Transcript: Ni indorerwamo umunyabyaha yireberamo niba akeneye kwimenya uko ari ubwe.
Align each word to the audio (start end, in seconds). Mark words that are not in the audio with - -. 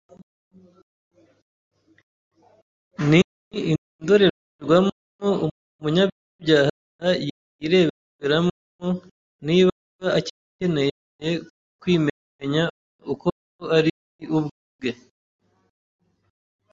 Ni 3.09 3.19
indorerwamo 3.71 5.31
umunyabyaha 5.77 7.07
yireberamo 7.59 8.51
niba 9.47 9.73
akeneye 10.17 10.91
kwimenya 11.81 12.63
uko 13.13 13.27
ari 13.77 13.91
ubwe. 14.37 14.91